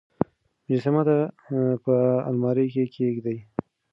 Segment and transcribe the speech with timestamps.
[0.65, 1.03] مجسمه
[1.83, 1.95] په
[2.29, 3.37] المارۍ کې کېږدئ.